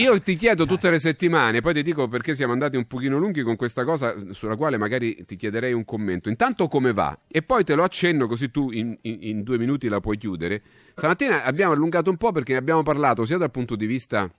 [0.00, 3.42] io ti chiedo tutte le settimane, poi ti dico perché siamo andati un pochino lunghi
[3.42, 6.30] con questa cosa sulla quale magari ti chiederei un commento.
[6.30, 7.18] Intanto come va?
[7.28, 10.62] E poi te lo accenno così tu in, in, in due minuti la puoi chiudere.
[10.94, 14.30] Stamattina abbiamo allungato un po' perché ne abbiamo parlato sia dal punto di vista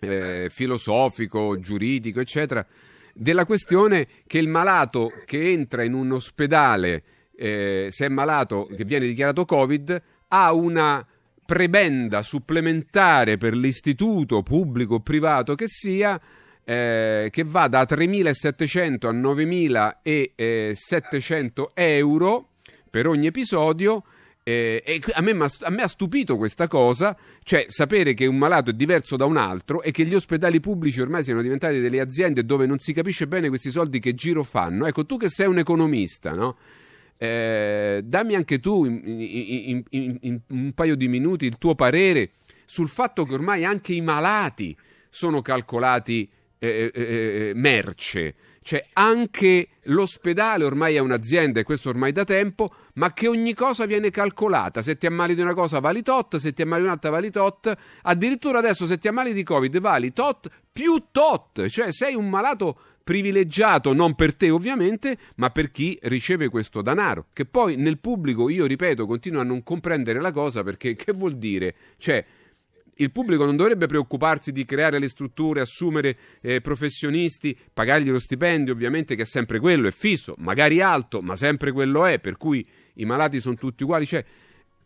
[0.00, 2.66] eh, filosofico, giuridico, eccetera,
[3.12, 7.02] della questione che il malato che entra in un ospedale,
[7.36, 11.06] eh, se è malato, che viene dichiarato Covid, ha una
[11.46, 16.20] prebenda supplementare per l'istituto pubblico o privato che sia,
[16.64, 22.48] eh, che va da 3.700 a 9.700 euro
[22.90, 24.02] per ogni episodio
[24.48, 28.70] eh, e a me, a me, ha stupito questa cosa, cioè sapere che un malato
[28.70, 32.44] è diverso da un altro e che gli ospedali pubblici ormai siano diventati delle aziende
[32.44, 34.86] dove non si capisce bene questi soldi che giro fanno.
[34.86, 36.56] Ecco, tu che sei un economista, no?
[37.18, 42.30] Eh, dammi anche tu in, in, in, in un paio di minuti il tuo parere
[42.64, 44.76] sul fatto che ormai anche i malati
[45.08, 48.34] sono calcolati eh, eh, eh merce.
[48.66, 53.86] Cioè anche l'ospedale ormai è un'azienda e questo ormai da tempo, ma che ogni cosa
[53.86, 54.82] viene calcolata.
[54.82, 57.72] Se ti ammali di una cosa vali tot, se ti ammali di un'altra vali tot,
[58.02, 62.76] addirittura adesso se ti ammali di Covid vali tot più tot, cioè sei un malato
[63.06, 68.48] privilegiato non per te ovviamente, ma per chi riceve questo denaro, che poi nel pubblico,
[68.48, 71.76] io ripeto, continuo a non comprendere la cosa perché che vuol dire?
[71.98, 72.24] Cioè
[72.96, 78.72] il pubblico non dovrebbe preoccuparsi di creare le strutture, assumere eh, professionisti, pagargli lo stipendio,
[78.72, 82.66] ovviamente che è sempre quello, è fisso, magari alto, ma sempre quello è, per cui
[82.94, 84.06] i malati sono tutti uguali.
[84.06, 84.24] Cioè,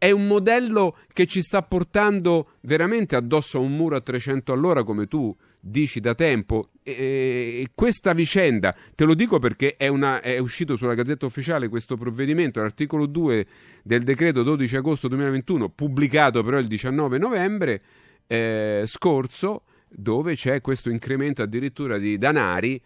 [0.00, 4.82] è un modello che ci sta portando veramente addosso a un muro a 300 all'ora,
[4.82, 6.70] come tu dici da tempo.
[6.82, 11.98] E, questa vicenda, te lo dico perché è, una, è, uscito sulla Gazzetta Ufficiale questo
[11.98, 13.46] provvedimento, l'articolo 2
[13.82, 17.82] del decreto 12 agosto 2021, pubblicato però il 19 novembre
[18.26, 22.80] eh, scorso, dove c'è questo incremento addirittura di danari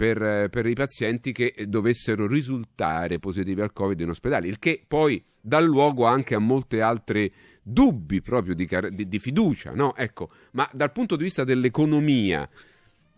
[0.00, 5.22] per, per, i pazienti che dovessero risultare positivi al Covid in ospedale, il che poi
[5.38, 7.30] dà luogo anche a molte altre
[7.62, 9.94] dubbi proprio di, di, di fiducia, no?
[9.94, 12.48] Ecco, ma dal punto di vista dell'economia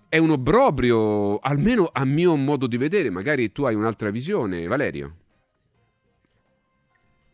[0.08, 5.16] è un obbrobrio, almeno a mio modo di vedere, magari tu hai un'altra visione, Valerio.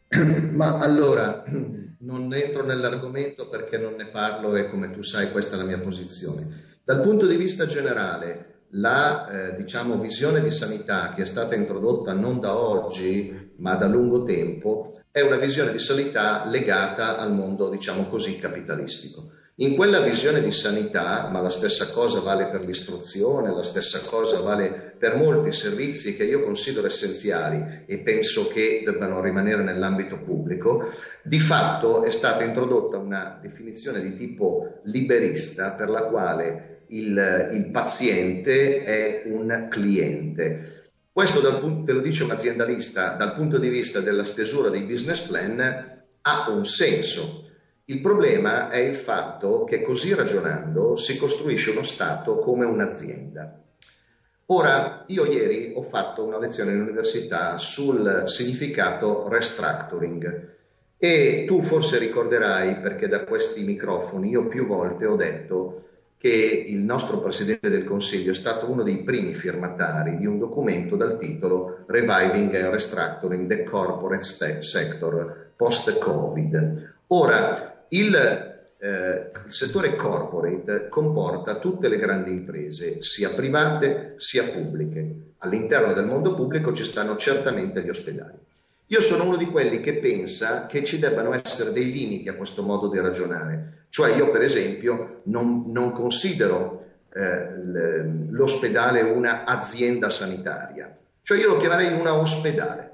[0.52, 1.42] Ma allora,
[2.00, 5.80] non entro nell'argomento perché non ne parlo e come tu sai questa è la mia
[5.80, 6.66] posizione.
[6.84, 12.12] Dal punto di vista generale, la eh, diciamo, visione di sanità che è stata introdotta
[12.12, 17.68] non da oggi ma da lungo tempo è una visione di sanità legata al mondo
[17.68, 19.32] diciamo così capitalistico.
[19.60, 24.38] In quella visione di sanità, ma la stessa cosa vale per l'istruzione, la stessa cosa
[24.38, 30.92] vale per molti servizi che io considero essenziali e penso che debbano rimanere nell'ambito pubblico,
[31.24, 37.70] di fatto è stata introdotta una definizione di tipo liberista per la quale il, il
[37.70, 40.90] paziente è un cliente.
[41.12, 45.26] Questo dal, te lo dice un aziendalista dal punto di vista della stesura dei business
[45.26, 45.60] plan
[46.22, 47.50] ha un senso.
[47.86, 53.62] Il problema è il fatto che così ragionando si costruisce uno Stato come un'azienda.
[54.50, 60.56] Ora, io ieri ho fatto una lezione in università sul significato restructuring
[60.96, 65.84] e tu forse ricorderai perché da questi microfoni io più volte ho detto
[66.18, 70.96] che il nostro Presidente del Consiglio è stato uno dei primi firmatari di un documento
[70.96, 74.24] dal titolo Reviving and Restructuring the Corporate
[74.60, 76.94] Sector Post-Covid.
[77.08, 78.14] Ora, il,
[78.78, 85.14] eh, il settore corporate comporta tutte le grandi imprese, sia private sia pubbliche.
[85.38, 88.46] All'interno del mondo pubblico ci stanno certamente gli ospedali.
[88.90, 92.62] Io sono uno di quelli che pensa che ci debbano essere dei limiti a questo
[92.62, 93.86] modo di ragionare.
[93.98, 97.48] Cioè io per esempio non, non considero eh,
[98.30, 102.92] l'ospedale una azienda sanitaria, cioè io lo chiamerei una ospedale.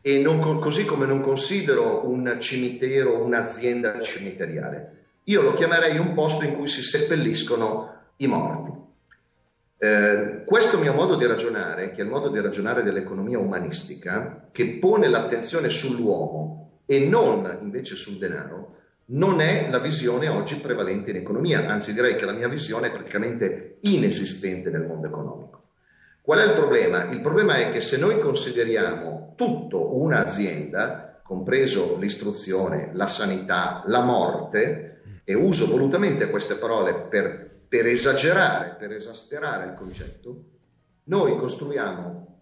[0.00, 4.96] E non, così come non considero un cimitero un'azienda cimiteriale.
[5.24, 8.72] Io lo chiamerei un posto in cui si seppelliscono i morti.
[9.78, 14.78] Eh, questo mio modo di ragionare, che è il modo di ragionare dell'economia umanistica, che
[14.80, 18.78] pone l'attenzione sull'uomo e non invece sul denaro,
[19.10, 22.92] non è la visione oggi prevalente in economia, anzi direi che la mia visione è
[22.92, 25.62] praticamente inesistente nel mondo economico.
[26.20, 27.10] Qual è il problema?
[27.10, 34.86] Il problema è che se noi consideriamo tutto un'azienda, compreso l'istruzione, la sanità, la morte,
[35.24, 40.42] e uso volutamente queste parole per per esagerare, per esasperare il concetto,
[41.04, 42.40] noi costruiamo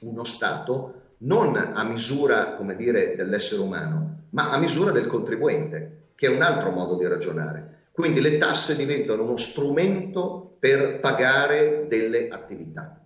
[0.00, 6.26] uno Stato non a misura, come dire, dell'essere umano, ma a misura del contribuente, che
[6.26, 7.88] è un altro modo di ragionare.
[7.92, 12.98] Quindi le tasse diventano uno strumento per pagare delle attività.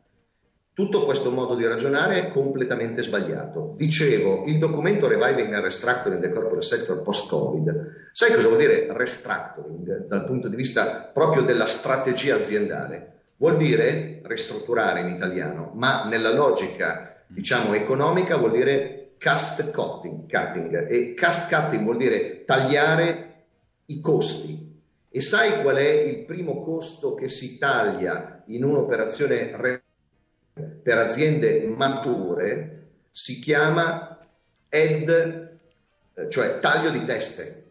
[0.78, 3.75] Tutto questo modo di ragionare è completamente sbagliato.
[3.76, 10.06] Dicevo, il documento Reviving and Restructuring the Corporate Sector Post-Covid, sai cosa vuol dire restructuring
[10.06, 13.14] dal punto di vista proprio della strategia aziendale?
[13.38, 20.88] Vuol dire ristrutturare in italiano, ma nella logica, diciamo, economica vuol dire cast cutting, cutting
[20.88, 23.44] e cast cutting vuol dire tagliare
[23.87, 24.67] i costi.
[25.11, 29.82] E sai qual è il primo costo che si taglia in un'operazione
[30.82, 32.79] per aziende mature
[33.11, 34.19] si chiama
[34.69, 35.09] ED,
[36.15, 37.65] eh, cioè taglio di teste.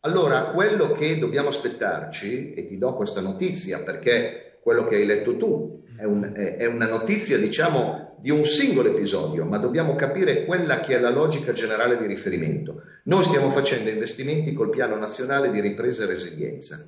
[0.00, 5.36] Allora, quello che dobbiamo aspettarci, e ti do questa notizia perché quello che hai letto
[5.36, 10.80] tu è, un, è una notizia, diciamo, di un singolo episodio, ma dobbiamo capire quella
[10.80, 12.82] che è la logica generale di riferimento.
[13.04, 16.86] Noi stiamo facendo investimenti col Piano Nazionale di Ripresa e Resilienza.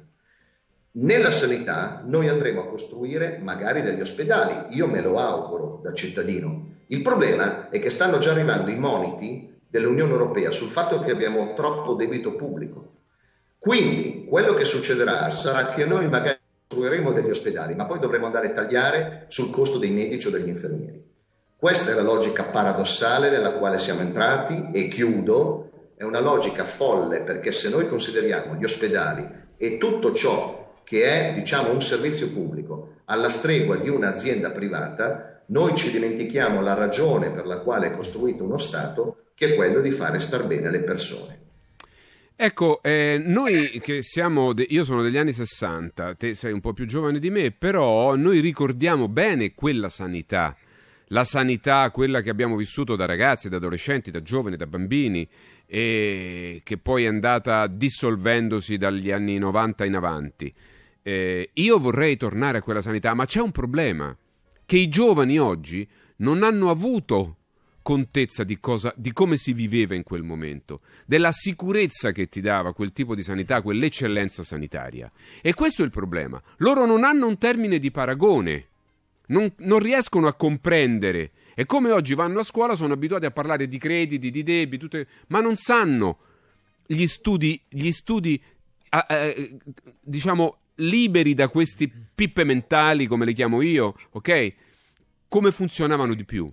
[0.99, 6.75] Nella sanità noi andremo a costruire magari degli ospedali, io me lo auguro da cittadino.
[6.87, 11.53] Il problema è che stanno già arrivando i moniti dell'Unione Europea sul fatto che abbiamo
[11.55, 12.95] troppo debito pubblico.
[13.59, 18.49] Quindi quello che succederà sarà che noi magari costruiremo degli ospedali, ma poi dovremo andare
[18.49, 21.06] a tagliare sul costo dei medici o degli infermieri.
[21.59, 27.23] Questa è la logica paradossale nella quale siamo entrati e chiudo, è una logica folle
[27.23, 29.27] perché se noi consideriamo gli ospedali
[29.57, 35.75] e tutto ciò che è diciamo, un servizio pubblico alla stregua di un'azienda privata, noi
[35.75, 39.91] ci dimentichiamo la ragione per la quale è costruito uno Stato, che è quello di
[39.91, 41.41] fare star bene le persone.
[42.37, 46.75] Ecco, eh, noi che siamo, de- io sono degli anni 60, te sei un po'
[46.75, 50.55] più giovane di me, però noi ricordiamo bene quella sanità,
[51.07, 55.29] la sanità, quella che abbiamo vissuto da ragazzi, da adolescenti, da giovani, da bambini,
[55.67, 60.55] e che poi è andata dissolvendosi dagli anni 90 in avanti
[61.07, 64.17] eh, io vorrei tornare a quella sanità, ma c'è un problema,
[64.67, 67.37] che i giovani oggi non hanno avuto
[67.81, 72.75] contezza di, cosa, di come si viveva in quel momento, della sicurezza che ti dava
[72.75, 75.09] quel tipo di sanità, quell'eccellenza sanitaria.
[75.41, 76.43] E questo è il problema.
[76.57, 78.67] Loro non hanno un termine di paragone,
[79.27, 81.33] non, non riescono a comprendere.
[81.55, 85.07] E come oggi vanno a scuola sono abituati a parlare di crediti, di debiti, tutte,
[85.29, 86.19] ma non sanno
[86.87, 88.41] gli studi, gli studi
[89.09, 89.59] eh,
[90.01, 94.55] diciamo, liberi da questi pippe mentali, come le chiamo io, ok?
[95.29, 96.51] Come funzionavano di più.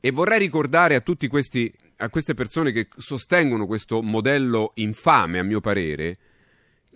[0.00, 1.02] E vorrei ricordare a
[1.98, 6.18] a queste persone che sostengono questo modello infame, a mio parere,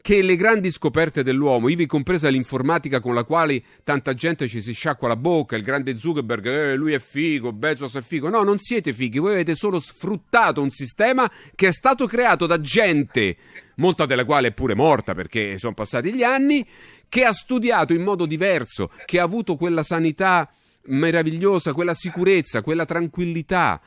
[0.03, 4.73] che le grandi scoperte dell'uomo, ivi compresa l'informatica con la quale tanta gente ci si
[4.73, 8.29] sciacqua la bocca, il grande Zuckerberg, eh, lui è figo, Bezos è figo.
[8.29, 12.61] No, non siete fighi, voi avete solo sfruttato un sistema che è stato creato da
[12.61, 13.37] gente,
[13.77, 16.67] molta della quale è pure morta perché sono passati gli anni,
[17.09, 20.51] che ha studiato in modo diverso, che ha avuto quella sanità
[20.85, 23.81] meravigliosa, quella sicurezza, quella tranquillità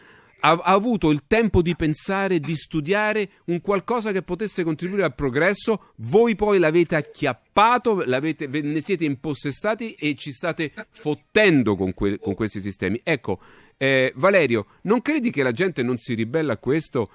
[0.45, 5.15] ha, ha, avuto il tempo di pensare, di studiare un qualcosa che potesse contribuire al
[5.15, 11.93] progresso, voi poi l'avete acchiappato, l'avete, ve ne siete impossessati e ci state fottendo con,
[11.93, 12.99] que, con questi sistemi.
[13.03, 13.39] Ecco,
[13.77, 17.09] eh, Valerio, non credi che la gente non si ribella a questo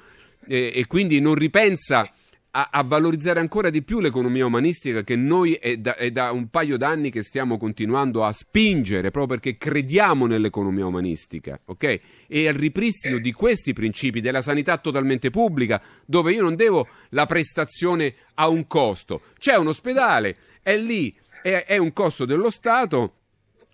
[0.46, 2.10] eh, e quindi non ripensa
[2.58, 6.48] a, a, valorizzare ancora di più l'economia umanistica che noi è da, è da, un
[6.48, 11.98] paio d'anni che stiamo continuando a spingere proprio perché crediamo nell'economia umanistica, ok?
[12.26, 17.26] E al ripristino di questi principi della sanità totalmente pubblica, dove io non devo la
[17.26, 19.22] prestazione a un costo.
[19.38, 23.17] C'è un ospedale, è lì, è, è un costo dello Stato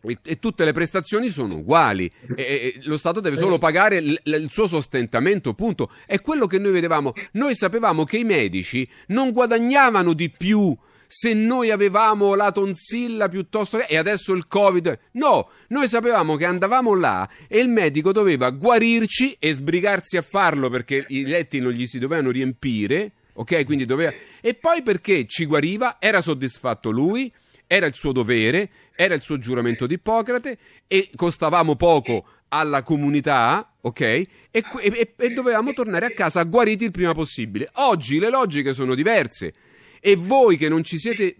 [0.04, 2.10] e, e, tutte le prestazioni sono uguali.
[2.36, 3.42] E, e, lo Stato deve sì.
[3.42, 5.90] solo pagare l, l, il suo sostentamento, punto.
[6.06, 7.12] È quello che noi vedevamo.
[7.32, 13.78] Noi sapevamo che i medici non guadagnavano di più se noi avevamo la tonsilla piuttosto
[13.78, 13.84] che...
[13.84, 19.36] e adesso il covid no, noi sapevamo che andavamo là e il medico doveva guarirci
[19.38, 24.12] e sbrigarsi a farlo perché i letti non gli si dovevano riempire ok quindi doveva
[24.40, 27.32] e poi perché ci guariva era soddisfatto lui
[27.66, 33.74] era il suo dovere, era il suo giuramento di Ippocrate e costavamo poco alla comunità,
[33.80, 34.00] ok?
[34.00, 37.68] E, e, e, dovevamo tornare a casa guariti il prima possibile.
[37.74, 39.52] Oggi le logiche sono diverse
[40.00, 41.36] e voi che non ci siete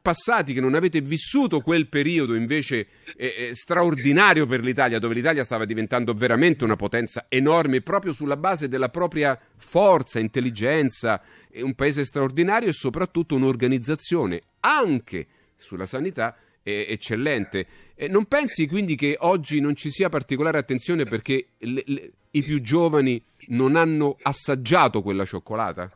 [0.00, 5.44] passati, che non avete vissuto quel periodo invece eh, eh, straordinario per l'Italia, dove l'Italia
[5.44, 11.20] stava diventando veramente una potenza enorme proprio sulla base della propria forza, intelligenza,
[11.54, 15.26] un paese straordinario e soprattutto un'organizzazione anche
[15.62, 17.66] sulla sanità è eccellente.
[17.94, 22.42] E non pensi quindi che oggi non ci sia particolare attenzione perché le, le, i
[22.42, 25.90] più giovani non hanno assaggiato quella cioccolata?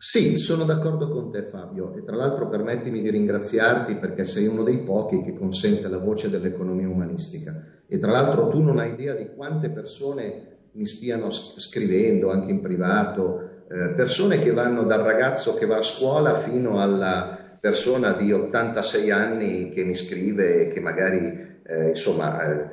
[0.00, 4.62] Sì, sono d'accordo con te Fabio e tra l'altro permettimi di ringraziarti perché sei uno
[4.62, 9.14] dei pochi che consente la voce dell'economia umanistica e tra l'altro tu non hai idea
[9.14, 15.54] di quante persone mi stiano scrivendo anche in privato, eh, persone che vanno dal ragazzo
[15.54, 20.80] che va a scuola fino alla persona di 86 anni che mi scrive e che
[20.80, 22.68] magari eh, insomma eh,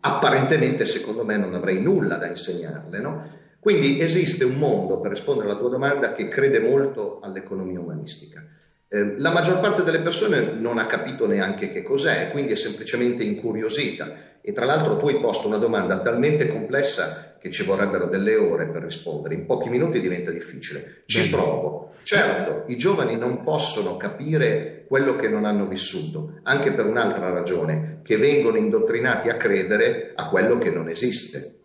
[0.00, 3.46] apparentemente secondo me non avrei nulla da insegnarle, no?
[3.58, 8.44] Quindi esiste un mondo, per rispondere alla tua domanda, che crede molto all'economia umanistica.
[8.90, 13.22] Eh, la maggior parte delle persone non ha capito neanche che cos'è, quindi è semplicemente
[13.22, 14.26] incuriosita.
[14.40, 18.68] E tra l'altro tu hai posto una domanda talmente complessa che ci vorrebbero delle ore
[18.68, 19.34] per rispondere.
[19.34, 21.02] In pochi minuti diventa difficile.
[21.04, 21.92] Ci provo.
[22.02, 28.00] Certo, i giovani non possono capire quello che non hanno vissuto, anche per un'altra ragione,
[28.02, 31.57] che vengono indottrinati a credere a quello che non esiste.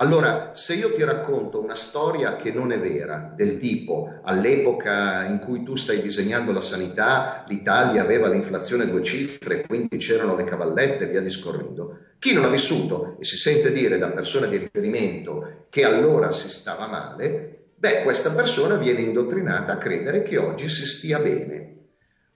[0.00, 5.40] Allora, se io ti racconto una storia che non è vera, del tipo all'epoca in
[5.40, 10.44] cui tu stai disegnando la sanità, l'Italia aveva l'inflazione a due cifre, quindi c'erano le
[10.44, 14.58] cavallette e via discorrendo, chi non ha vissuto e si sente dire da persona di
[14.58, 20.68] riferimento che allora si stava male, beh, questa persona viene indottrinata a credere che oggi
[20.68, 21.74] si stia bene.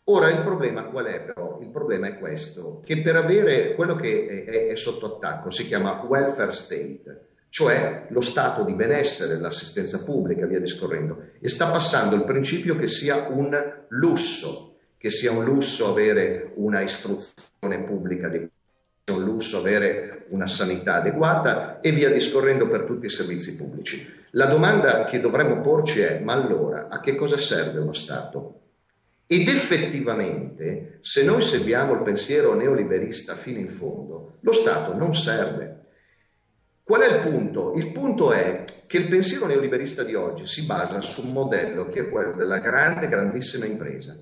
[0.07, 1.61] Ora il problema qual è però?
[1.62, 5.69] Il problema è questo, che per avere quello che è, è, è sotto attacco si
[5.69, 12.17] chiama welfare state, cioè lo stato di benessere, l'assistenza pubblica, via discorrendo, e sta passando
[12.17, 18.55] il principio che sia un lusso, che sia un lusso avere una istruzione pubblica adeguata,
[19.05, 24.03] sia un lusso avere una sanità adeguata e via discorrendo per tutti i servizi pubblici.
[24.31, 28.61] La domanda che dovremmo porci è, ma allora a che cosa serve uno Stato?
[29.27, 35.81] Ed effettivamente, se noi seguiamo il pensiero neoliberista fino in fondo, lo Stato non serve.
[36.85, 37.73] Qual è il punto?
[37.75, 42.01] Il punto è che il pensiero neoliberista di oggi si basa su un modello che
[42.01, 44.17] è quello della grande, grandissima impresa.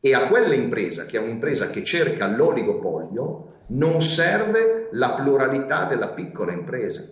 [0.00, 6.08] E a quella impresa, che è un'impresa che cerca l'oligopolio, non serve la pluralità della
[6.08, 7.08] piccola impresa.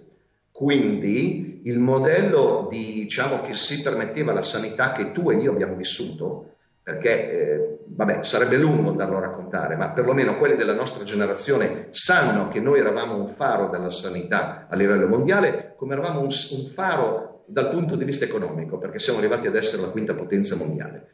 [0.51, 5.77] Quindi il modello di, diciamo, che si permetteva la sanità che tu e io abbiamo
[5.77, 11.89] vissuto, perché eh, vabbè, sarebbe lungo andarlo a raccontare, ma perlomeno quelli della nostra generazione
[11.91, 16.65] sanno che noi eravamo un faro della sanità a livello mondiale, come eravamo un, un
[16.67, 21.09] faro dal punto di vista economico, perché siamo arrivati ad essere la quinta potenza mondiale.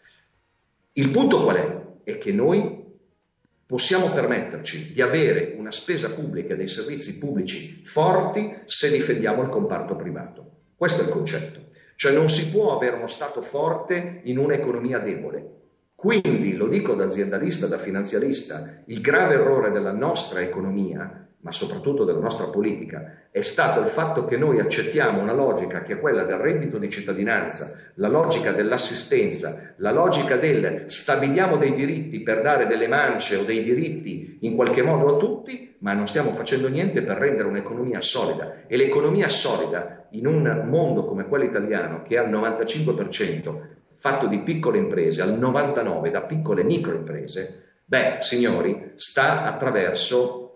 [0.92, 1.84] Il punto qual è?
[2.04, 2.84] È che noi
[3.66, 9.48] possiamo permetterci di avere una spesa pubblica e dei servizi pubblici forti se difendiamo il
[9.48, 10.50] comparto privato.
[10.76, 11.64] Questo è il concetto.
[11.96, 15.54] Cioè non si può avere uno Stato forte in un'economia debole.
[15.96, 22.04] Quindi, lo dico da aziendalista, da finanzialista, il grave errore della nostra economia, ma soprattutto
[22.04, 26.24] della nostra politica, è stato il fatto che noi accettiamo una logica che è quella
[26.24, 32.66] del reddito di cittadinanza, la logica dell'assistenza, la logica del stabiliamo dei diritti per dare
[32.66, 37.02] delle mance o dei diritti in qualche modo a tutti, ma non stiamo facendo niente
[37.02, 38.64] per rendere un'economia solida.
[38.66, 44.40] E l'economia solida in un mondo come quello italiano, che ha il 95% fatto di
[44.40, 50.46] piccole imprese al 99 da piccole microimprese, beh, signori, sta attraverso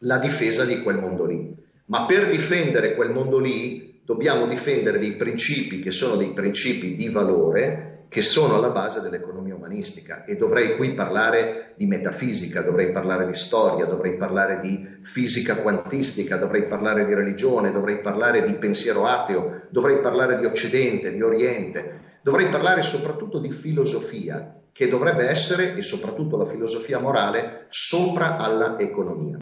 [0.00, 1.54] la difesa di quel mondo lì.
[1.86, 7.08] Ma per difendere quel mondo lì dobbiamo difendere dei principi che sono dei principi di
[7.08, 13.26] valore che sono alla base dell'economia umanistica e dovrei qui parlare di metafisica, dovrei parlare
[13.26, 19.04] di storia, dovrei parlare di fisica quantistica, dovrei parlare di religione, dovrei parlare di pensiero
[19.04, 25.74] ateo, dovrei parlare di Occidente, di Oriente, Dovrei parlare soprattutto di filosofia, che dovrebbe essere,
[25.74, 29.36] e soprattutto la filosofia morale, sopra alla economia.